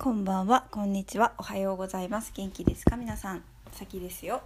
[0.00, 2.30] こんばんは、こんにちは、おはようございます。
[2.32, 2.96] 元気ですか？
[2.96, 3.42] 皆さん。
[3.72, 4.42] 先ですよ。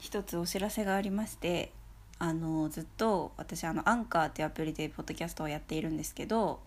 [0.00, 1.70] 一つお知らせがありまして、
[2.18, 6.58] あのずっと私あのアンカーっていうアプリでポッドキャストをやっているんですけど、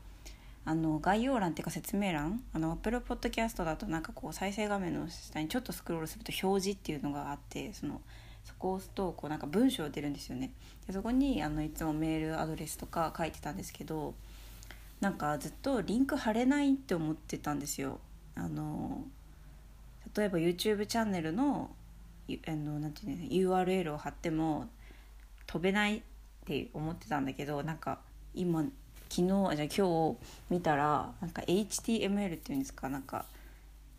[0.64, 8.00] あの概要欄っていうか説明欄、あのアップルポッドキャストだとなんかこう再生画面の下にちょっとスクロールすると表示っていうのがあって、その
[8.46, 10.52] そこを押すとこうなんか文章出るんですよね。
[10.88, 14.14] でそこにあのいつもメールアドレスとか書いてたんですけど。
[15.04, 18.00] なんかずっとリンク貼れないって思ってたんですよ。
[18.36, 19.04] あの
[20.16, 21.72] 例えば YouTube チャンネルの
[22.48, 24.70] あのなんていうの URL を貼っても
[25.46, 26.02] 飛べないっ
[26.46, 28.00] て思ってたんだけどなんか
[28.34, 28.72] 今昨
[29.10, 30.18] 日じゃあ今日
[30.50, 33.26] 見たらなんか HTML っていうんですかなんか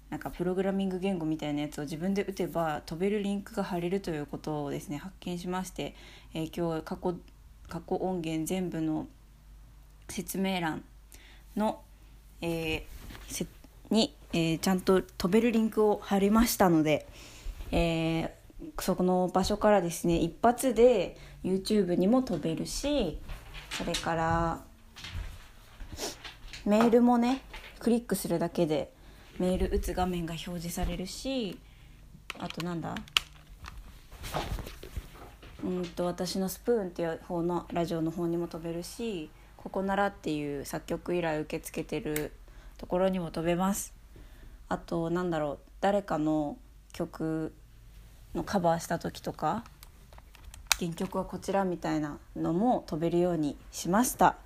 [0.09, 5.95] なんかプログラミング言語みたいなやつを自分で打てば飛べるリンクが貼れるということをですね発見しまして、
[6.33, 7.15] えー今日過去
[7.69, 9.07] 過去音源全部の
[10.09, 10.83] 説明欄
[11.57, 11.81] の、
[12.41, 12.83] えー
[13.29, 13.47] せ
[13.91, 17.07] に、えーちゃんと飛べるリンクを貼りましたので、
[17.71, 18.31] えー
[18.81, 23.19] そこの場所からですね一発で YouTube にも飛べるし
[23.71, 24.65] それから
[26.65, 27.43] メールもね
[27.79, 28.91] クリックするだけで
[29.39, 31.59] メール打つ画面が表示されるし
[32.39, 32.95] あとなんだ？
[35.63, 39.29] うんと私の「スプーン」っていう方のラジオの方にも飛べるし
[39.65, 42.33] 「ここなら」っていう作曲依頼受け付けてる
[42.79, 43.95] ところにも飛べます。
[44.69, 46.57] あとなんだろう誰かの
[46.93, 47.53] 曲
[48.35, 49.65] のカバーした時とか
[50.79, 54.37] 原曲はこちらみたいなのも飛べるようにしました。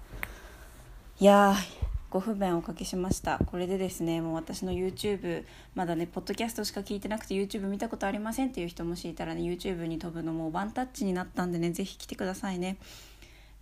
[1.20, 3.39] いやーご不便をおかけしました。
[3.39, 12.77] これでですねもう私の YouTube まだねポッドキャストしか聞いてなくて YouTube 見たことありませんっていう人もしいたらね YouTube に飛ぶのもワンタッチになったんでねぜひ来てくださいね。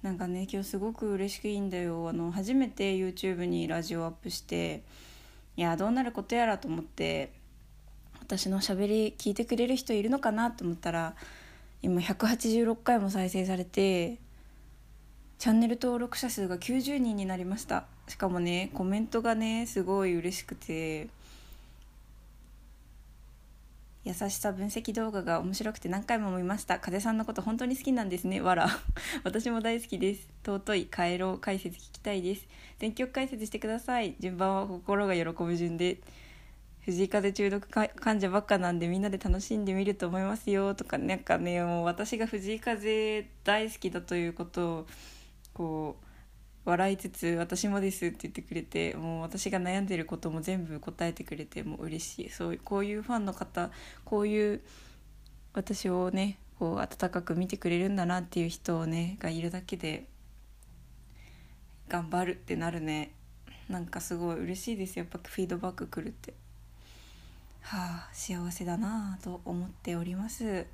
[0.03, 2.09] なんかね今日すごく嬉しくいいんだよ。
[2.09, 4.83] あの初めて YouTube にラジオアップして
[5.57, 7.33] いやどうなることやらと思って
[8.21, 11.15] 私のしゃべり聞いてくれる人いるのかなと思ったら
[11.83, 14.19] 今186回も再生されて
[15.39, 17.87] チャンネル登録者数が90人になりました。
[18.09, 21.09] しかもねコメントがねすごい嬉しくて
[24.07, 26.79] 優しさ分析動画が面白くて何回も見ました。
[26.79, 28.41] 風さんのこと本当に好きなんですね。
[28.41, 28.69] わら
[29.25, 30.29] 私も大好きです。
[30.45, 32.47] 尊い帰ろう解説聞きたいです。
[32.79, 34.15] 全曲解説してください。
[34.21, 35.99] 順番は心が喜ぶ順で。
[36.85, 40.77] 藤井風中毒患者ばっかなんでみんなで楽しんでみると思いますよ。
[40.77, 44.87] とかなんかねもう私が藤井風大好きだということを
[46.71, 52.31] 笑いつつ「私もです」って言ってくれてもう私が悩んでることも全部答えてくれてもう嬉しい。
[52.31, 53.71] そうこういうファンの方
[54.05, 54.61] こういう
[55.55, 60.07] 私をねこう温かく見てくれるんだなっていう人をねがいるだけで
[61.89, 63.13] 頑張るってなるね。
[63.69, 64.99] なんかすごい嬉しいです。
[64.99, 66.35] やっぱフィードバック来るって。
[67.63, 70.67] はあ幸せだなあと思っております。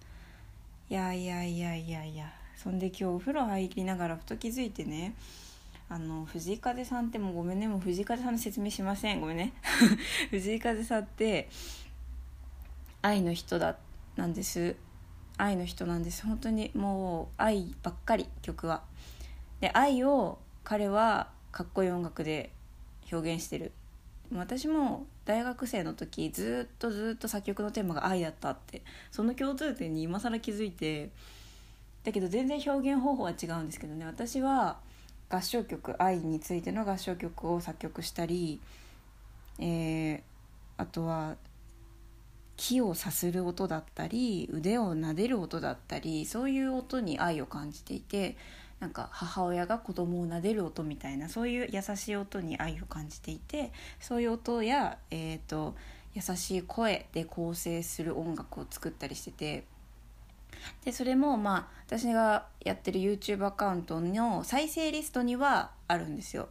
[0.91, 2.33] いやいやいやいやいや。
[2.57, 5.15] そんで今日お風呂入りながらふと気づいてね
[5.93, 9.21] あの藤井風さんってもうごめんねもう藤井風さんの説明しません。
[9.21, 9.53] ごめんね。
[10.31, 11.51] 藤井風さんって
[13.03, 13.77] 愛の人だ
[14.17, 14.75] なんです。
[15.37, 16.25] 愛の人なんです。
[16.25, 18.85] 本当にもう愛ばっかり曲は。
[19.61, 22.53] で愛を彼はかっこいい音楽で
[23.13, 23.71] 表現してる。
[24.33, 31.11] 私も大学生の時ずっとずっと作曲のテーマが愛だったってその共通点に今更気づいて
[32.03, 34.07] だけど全然表現方法は違うんですけどね。
[34.07, 34.81] 私は
[35.33, 38.61] 合唱曲愛についての合唱曲を作曲したり、
[39.59, 40.21] えー
[40.83, 41.37] あとは
[42.57, 48.37] 木をさする音だったり腕を撫でる音だったりそういう音に愛を感じていて
[48.81, 53.71] なんか母親が子供を撫でる音みたいなそういう優しい音に愛を感じていて
[54.01, 55.77] そういう音や、えー、と
[56.15, 59.65] 優しい声で構成する音楽を作ったりしてて
[60.85, 66.49] でそれもまあ私がやってる YouTube アカウントの再生リストにはあるんですよ。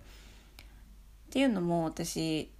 [1.29, 2.51] っていうのも私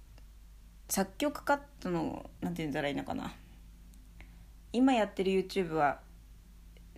[0.88, 3.34] 作曲家とのなんて言ったらいいのかな
[4.72, 6.00] 今やってる YouTube は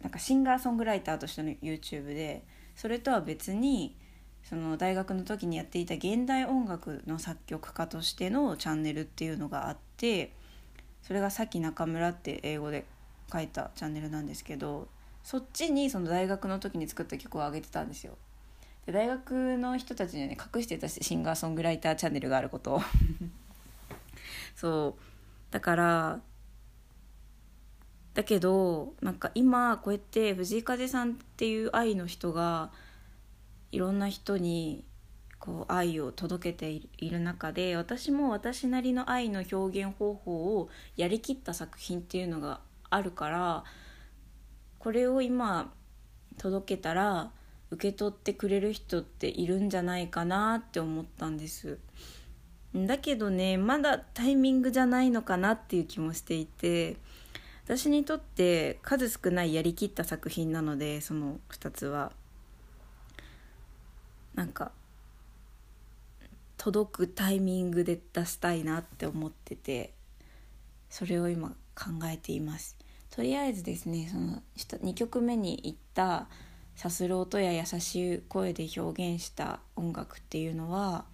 [0.03, 2.45] なんかシンガーソングライターとしての YouTube で
[2.77, 3.97] それとは別に
[4.43, 10.33] その大学の時にやっていた現代音楽の作曲家としてのチャンネルっていうのがあって
[11.03, 12.85] それがさき中村って英語で
[13.33, 14.89] 書いたチャンネルなんですけど
[15.23, 18.17] そっちにその大学の時に作った曲を上げてたんですよ。
[18.87, 22.83] で大学の人たちにはね隠してたしシンガーソングライターチャンネルがあること
[24.55, 26.21] そうだから
[28.13, 32.71] だけどなんか今こうやって藤井風さんっていう愛の人が
[33.73, 34.85] いろんな人に
[35.39, 42.61] こう愛を届けている中で私も私なりの愛の表現方法をやりきった作品っていうのが
[42.95, 43.65] あるから
[44.79, 45.73] これを今
[46.39, 47.33] 届けたら
[47.71, 51.79] 受け取ってくれる人っているんじゃないかなって思ったんです。
[52.75, 56.97] だけどねまだタイミングじゃないのかなっていう気もしていて
[57.65, 62.13] 私にとって数少ないやりきった作品なのでその2つは。
[64.35, 64.73] なんか
[66.57, 69.93] 届くタイミングで出したいなって思ってて
[70.91, 72.77] それを今考えています。
[73.15, 76.27] とりあえずですねその2曲目に言った
[76.75, 81.05] さする音や優しい声で表現した音楽っていうのは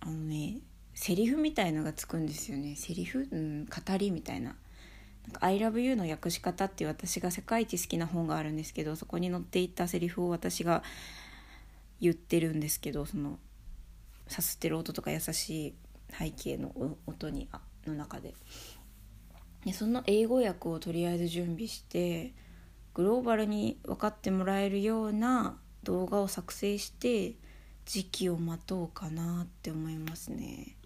[0.00, 0.60] あのね
[0.94, 2.74] セリフみたいのがつくんですよね。
[2.74, 4.56] セリフ、うん、語りみたいな
[5.24, 10.82] 「なんか I love you」の訳し方っていう私が世界一好きな本があるんですけどそこに載っていたセリフを私が
[12.00, 13.38] 言ってるんですけどその
[14.26, 15.74] さすってる音とか優しい
[16.18, 16.72] 背景の
[17.06, 18.32] 音にあの中で。
[19.64, 22.32] でその英語訳をとりあえず準備して
[22.94, 27.34] グローバルに分かってもらえるような動画を作成して
[27.84, 30.76] 時期を待とうかなって思いますね。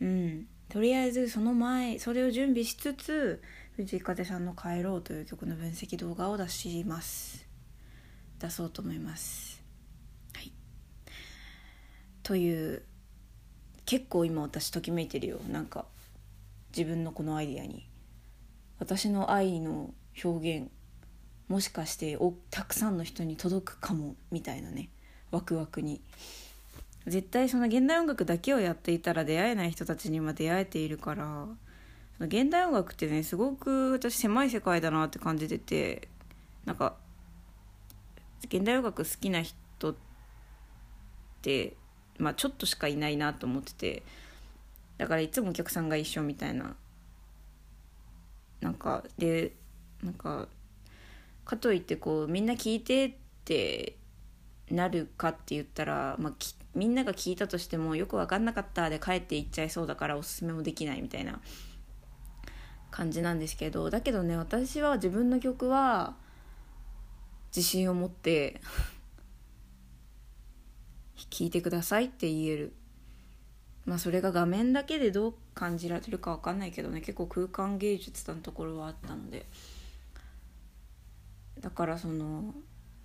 [0.00, 0.46] うん。
[0.68, 3.42] とりあえずその前それを準備しつつ
[3.76, 7.46] 藤井風さんの「帰ろう」という曲の分析動画を出します。
[8.38, 9.62] 出そうと思います。
[10.34, 10.52] はい。
[12.22, 12.82] という
[13.84, 15.40] 結構今私ときめいてるよ。
[15.50, 15.86] なんか
[16.76, 17.88] 自分のこのアイディアに。
[18.78, 19.92] 私の愛の
[20.22, 20.70] 表現
[21.48, 24.90] もしかしておたくさんの人に届くかもみたいなね。
[25.30, 26.00] ワクワクに。
[27.06, 31.46] 絶対その現代音楽だけをやっていたら出会えない人たちに今出会えているから。
[32.20, 36.08] 現代音楽ってねすごく私狭い世界だなって感じてて
[36.64, 36.96] なんか
[38.44, 39.94] 現代音楽好きな人っ
[41.42, 41.76] て
[42.18, 44.02] まあちょっとしかいないなと思ってて。
[44.98, 46.76] だからいつもお客さんが一緒みたいな。
[48.60, 49.52] なんかで
[50.02, 50.48] なんか
[51.44, 53.14] かといってこうみんな聞いてっ
[53.44, 53.96] て
[54.70, 56.32] なるかって言ったら、まあ、
[56.74, 61.40] みんなが聞いたとしてもよく分かんなかったで帰っていっちゃいそうだからおすすめもできないみたいな。
[62.90, 66.16] 感じなんですけどだけどね私は自分の曲は
[67.54, 68.60] 自信を持って
[71.30, 72.72] 聞いてくださいって言える。
[73.88, 79.46] まあそれが画面だけでどう感じられるか分かんないけどね結構空間芸術なところはあったので。
[81.60, 82.54] だからその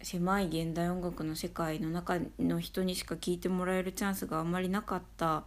[0.03, 5.45] 狭い現代音楽の世界の中の人にしか聴いてもらえるチャンスがあんまりなかった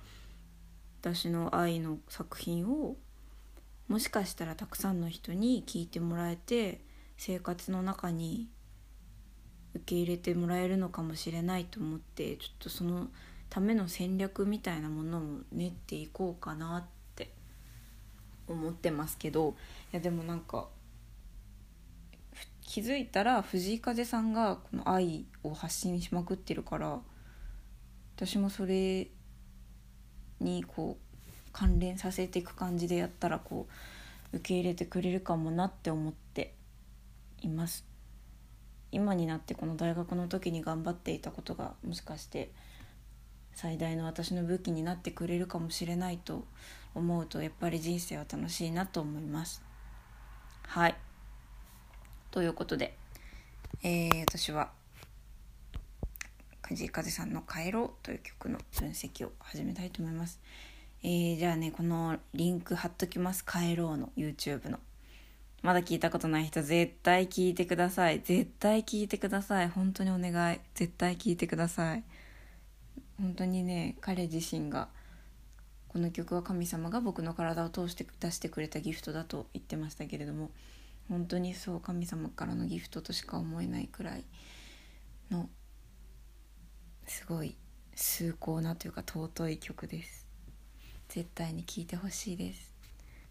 [1.02, 2.96] 私の愛の作品を
[3.86, 6.80] もしかしたらたくさんの人に聴いてもらえて
[7.16, 8.48] 生活の中に
[9.74, 13.08] 受け入れてもらえるのかもしれないと思ってちょっとその
[13.48, 15.22] ための戦略みたいなものを
[15.52, 16.84] 練っていこうかなっ
[17.14, 17.30] て
[18.48, 19.54] 思ってますけど
[19.92, 20.68] いやでもなんか
[22.62, 27.00] 気づいたら藤井風さんがこの愛を発信しまくってるから
[28.16, 29.08] 私もそれ
[30.40, 33.66] にこう関連させていく感じでやったらこ
[34.32, 36.54] う受け入れてくれるかもなって思って
[37.40, 37.86] います。
[38.92, 42.52] 今になってこの大学の時に頑張っていたことがもしかして
[43.56, 46.44] 最大の私の武器になってくれるかもしれないと
[46.94, 49.62] 思うとやっぱり人生は楽しいなと思います。
[50.66, 50.94] はい。
[52.30, 52.98] ということで、
[53.82, 54.70] えー、私は
[56.60, 60.38] 梶井風さんの「帰ろう」という曲の分析を始めたいと思います。
[61.02, 64.78] えー、じゃあねこのリンク貼っときます「帰ろう」の YouTube の。
[65.62, 68.20] まだ聞いたことない人絶対聞いてください。
[68.20, 69.70] 絶対聞いてください。
[69.70, 70.60] 本当にお願い。
[70.74, 72.04] 絶対聞いてください。
[73.20, 74.88] 本当にね彼自身が
[75.88, 80.50] この曲は神様が僕の体を通して出してくれたギフトだと言ってましたけれども
[81.08, 84.24] 本当にそう神様からのギフトとしか思えないくらい
[85.30, 85.48] の
[87.06, 87.56] すごい
[87.94, 90.26] 崇高なというか尊い曲です。
[91.08, 92.74] 絶対に聴いてほしいです。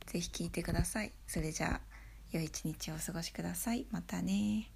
[0.07, 1.11] 是非聴いてください。
[1.27, 1.95] それじゃあ
[2.31, 3.85] 良い一日をお過ごしください。
[3.91, 4.74] またね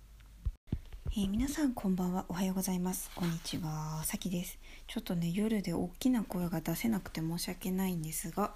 [1.11, 2.25] えー、皆さんこんばんは。
[2.29, 3.09] おはようございます。
[3.15, 4.03] こんにちは。
[4.05, 4.59] さきです。
[4.85, 8.51] ちょっとね夜で大きな声が出せなくて申し訳ないんですが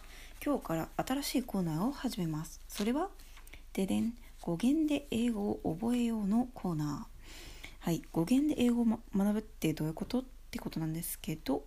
[0.45, 2.61] 今日から新しいコーナーを始めます。
[2.67, 3.09] それは
[3.73, 7.85] ででん語源で英語を覚えようのコーナー。
[7.85, 10.19] はい、語源で英語を、学ぶってどういうこと？
[10.19, 11.65] ってことなんですけど、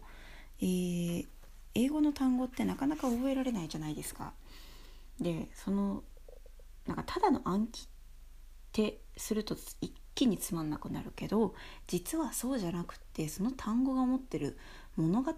[0.60, 1.26] えー、
[1.74, 4.32] 英語の単語ってなかなか覚えられないじゃないですか。
[5.20, 6.04] で、その、
[6.86, 7.86] なんかただの暗記っ
[8.70, 9.56] てすると
[10.16, 11.54] 気につまんなくなるけど
[11.86, 14.58] 実はそうじゃなくってその単語が持ってる
[14.96, 15.32] 物語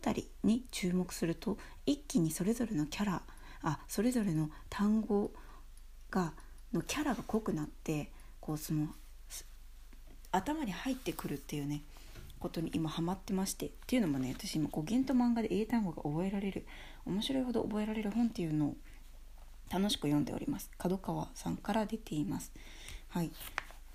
[0.44, 3.23] に注目すると一気にそれぞれのキャラ
[3.62, 5.32] あそれぞれの単語
[6.11, 6.32] が
[6.73, 8.87] のキャラが濃くなってこうその
[10.30, 11.82] 頭に入ってくるっていうね
[12.38, 16.66] ことに今ハマってましてっていうのもね私今語源と漫画で英単語が覚えられる
[17.04, 18.76] 面白いほど覚えられる本っていうのを
[19.70, 20.70] 楽しく読んでおります。
[20.78, 22.52] 角川さんから出ています。
[23.08, 23.30] はい。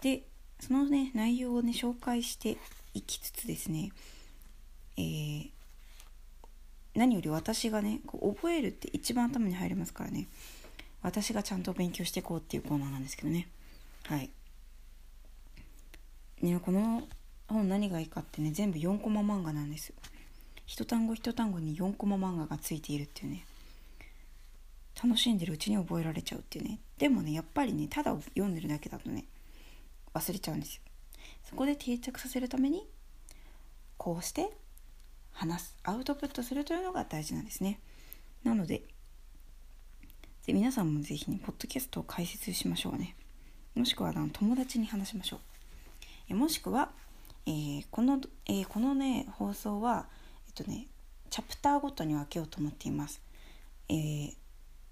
[0.01, 0.23] で
[0.63, 2.57] そのね内容をね紹介して
[2.93, 3.91] いきつつですね
[4.97, 5.49] えー、
[6.95, 10.27] 何より私がねこう覚えるって一番頭に入りますからね
[11.01, 13.47] 私がちゃんと勉強していこうっていうコーナーなんですけどね。
[14.05, 14.29] はい。
[16.41, 17.03] ねこの
[17.47, 19.93] 本何がいいかってね全部4コマ漫画なんです
[20.65, 23.45] 一単語一単語に4コマ漫画がついているっていうね。
[25.03, 26.79] 楽しんでるうちに覚えられちゃうっていうね。
[26.97, 29.25] でもねやっぱりねただ読んでるだけだとね
[30.13, 30.81] 忘れちゃうんですよ。
[31.43, 32.87] そこで定着させるために
[33.97, 34.49] こうして
[35.31, 37.79] 話すアウトプットするというのが大事なんですね。
[38.43, 38.83] なので
[40.45, 43.15] で皆さんもぜひねポッドキャストを解説しましょうね。
[43.75, 45.39] もしくはあの友達に話しましょう。
[46.29, 46.91] えもしくは、
[47.45, 50.07] えー、この、えー、このね放送は
[50.47, 50.87] えっとね
[51.29, 53.21] チャプターごとに分けようと思っています。
[53.89, 54.33] えー、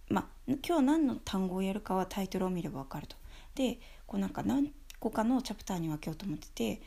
[0.10, 3.16] ま今日何の単語をやるかはタイトルを見れば分かると。
[3.56, 6.82] でこうなんか何個かのチャプターに分けようと思ってて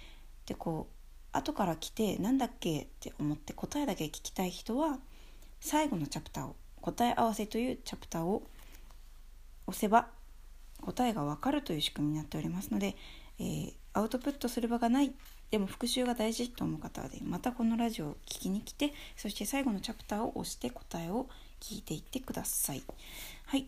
[0.47, 2.83] でこう後から来てなんだっけ？
[2.83, 4.99] って思って答えだけ聞きたい人は
[5.61, 8.43] 最後のチャプターを答え合わせというチャプターを
[9.67, 10.07] 押せば
[10.81, 12.95] 答えがわかるという仕組みになっておりますので、
[13.41, 15.13] えー、アウトプットする場がない
[15.51, 21.27] でも復習が大事と思う方はでまたこのラジオを聞きに来てそして最後のチャプターを押して答えを
[21.61, 22.83] 聞いていってください。
[23.47, 23.67] はい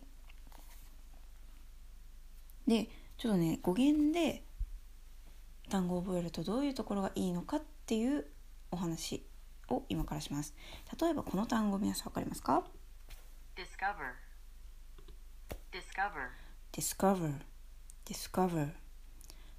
[2.67, 4.43] でちょっとね語源で
[5.71, 8.27] 単語を覚えるとどういうところがいいのかっていう
[8.71, 9.25] お話
[9.69, 10.55] を今からします。
[11.01, 12.63] 例えばこの単語皆さん分かりますか
[13.57, 14.13] ？Discover.
[15.73, 16.29] Discover.
[16.73, 17.35] Discover.
[18.05, 18.69] Discover.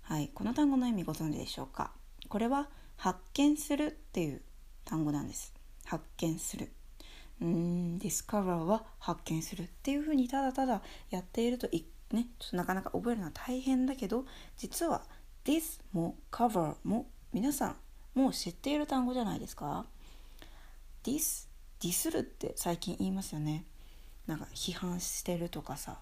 [0.03, 1.91] はいこの単語の意味ご存知でしょうか？
[2.29, 4.41] これは発見するっていう
[4.85, 5.53] 単語なんです。
[5.85, 6.71] 発見する。
[7.41, 14.25] うん discover は発見するっていうふうにただただやっているといねちょっとなかなか覚えるのは大変だけど
[14.57, 15.03] 実は
[15.43, 17.75] this も cover も皆さん
[18.13, 19.85] もう知っている単語じゃないですか
[21.03, 21.47] ？this
[21.79, 23.63] ディスるって最近言いますよね。
[24.25, 25.99] なんか批判してるとかさ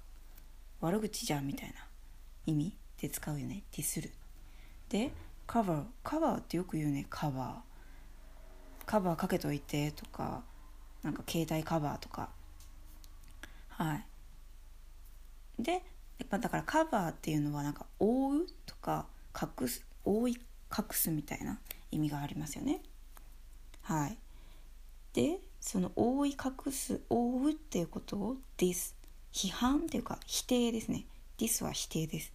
[0.79, 1.75] 悪口じゃんみたいな
[2.45, 3.63] 意味で使うよね。
[3.75, 4.11] ディスる。
[4.89, 5.11] で
[5.47, 7.05] cover カバーってよく言うね。
[7.09, 10.43] カバーカバーかけといてとか
[11.03, 12.29] なんか携帯カバーとか。
[13.67, 14.05] はい。
[15.59, 15.83] で
[16.19, 19.05] やっぱだからカバーっていうのはなんか覆うとか
[19.39, 20.37] 隠す覆い
[20.77, 21.59] 隠すみたいな
[21.91, 22.81] 意味がありますよね。
[23.81, 24.17] はい。
[25.13, 28.93] でその覆い隠す覆うっていうことを this
[29.33, 31.05] 批判っていうか否定ですね。
[31.37, 32.33] this は否定です。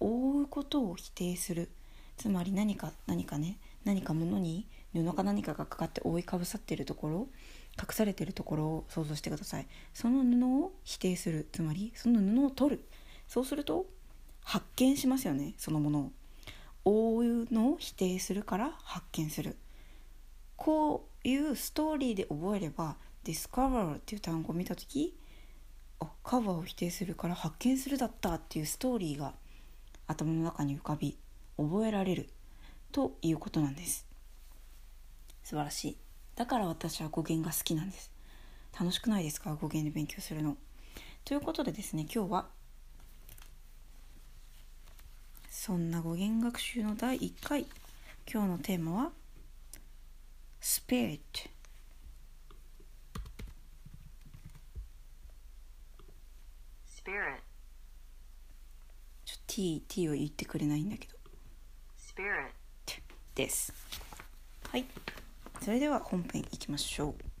[0.00, 1.70] 覆うことを否定する。
[2.16, 7.28] つまり何か何かね何か物に布か何かがかかって覆いかぶさってるところ
[7.80, 9.66] 隠されてるところを想像してください。
[9.94, 11.48] その布を否定する。
[11.52, 12.84] つまりその布を取る。
[13.32, 13.86] そうすると
[14.44, 16.12] 発見しますよねそのものを。
[16.84, 19.56] 覆うのを否定するから発見する。
[20.56, 25.16] こういうストーリーで覚えれば discover っていう単語を見た時
[25.98, 29.32] あカバーを否定するから発見するだったっていうストーリーが
[30.06, 31.16] 頭の中に浮かび
[31.56, 32.28] 覚えられる
[32.90, 34.06] ということなんです。
[35.42, 35.96] 素晴らしい。
[36.36, 38.10] だから私は語源が好きなんです。
[38.78, 39.54] 楽しくないですか？
[39.54, 40.58] 語源で勉強するの。
[41.24, 42.46] ということでですね今日は
[45.64, 47.66] そんな語源学習の第1回。
[48.28, 49.12] 今日のテーマは
[50.60, 51.20] Spirit
[56.84, 57.38] spirit
[59.24, 61.14] ちょ T, T を言ってくれないんだけど。
[61.96, 63.00] spirit
[63.36, 63.72] です。
[64.68, 64.84] はい。
[65.60, 67.31] それでは本編いきましょう